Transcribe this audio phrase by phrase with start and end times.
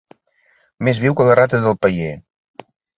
[0.89, 2.13] Més viu que les rates del paller.